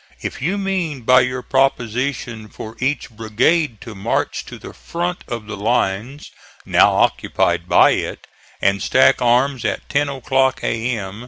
[0.23, 5.45] If you mean by your proposition for each brigade to march to the front of
[5.45, 6.31] the lines
[6.65, 8.25] now occupied by it,
[8.59, 11.19] and stack arms at ten o'clock A.M.